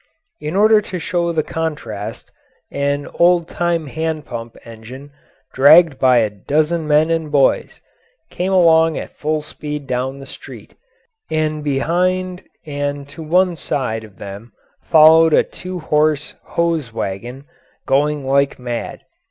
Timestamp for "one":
13.21-13.55